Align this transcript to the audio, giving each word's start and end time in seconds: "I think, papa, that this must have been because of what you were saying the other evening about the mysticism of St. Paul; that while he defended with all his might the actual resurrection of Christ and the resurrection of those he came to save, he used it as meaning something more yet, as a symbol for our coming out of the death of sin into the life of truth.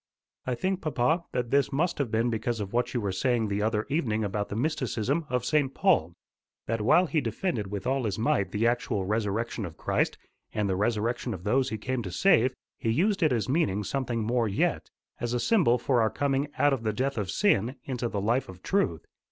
"I 0.47 0.55
think, 0.55 0.81
papa, 0.81 1.25
that 1.31 1.51
this 1.51 1.71
must 1.71 1.99
have 1.99 2.09
been 2.09 2.31
because 2.31 2.59
of 2.59 2.73
what 2.73 2.91
you 2.95 2.99
were 2.99 3.11
saying 3.11 3.49
the 3.49 3.61
other 3.61 3.85
evening 3.87 4.23
about 4.23 4.49
the 4.49 4.55
mysticism 4.55 5.27
of 5.29 5.45
St. 5.45 5.75
Paul; 5.75 6.15
that 6.65 6.81
while 6.81 7.05
he 7.05 7.21
defended 7.21 7.67
with 7.69 7.85
all 7.85 8.05
his 8.05 8.17
might 8.17 8.51
the 8.51 8.65
actual 8.65 9.05
resurrection 9.05 9.63
of 9.63 9.77
Christ 9.77 10.17
and 10.55 10.67
the 10.67 10.75
resurrection 10.75 11.35
of 11.35 11.43
those 11.43 11.69
he 11.69 11.77
came 11.77 12.01
to 12.01 12.09
save, 12.11 12.55
he 12.79 12.89
used 12.89 13.21
it 13.21 13.31
as 13.31 13.47
meaning 13.47 13.83
something 13.83 14.23
more 14.23 14.47
yet, 14.47 14.89
as 15.19 15.35
a 15.35 15.39
symbol 15.39 15.77
for 15.77 16.01
our 16.01 16.09
coming 16.09 16.47
out 16.57 16.73
of 16.73 16.81
the 16.81 16.93
death 16.93 17.19
of 17.19 17.29
sin 17.29 17.75
into 17.83 18.09
the 18.09 18.19
life 18.19 18.49
of 18.49 18.63
truth. 18.63 19.05